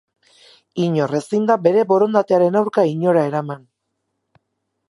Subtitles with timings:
[0.85, 3.65] Inor ezin da bere borondatearen aurka inora eraman.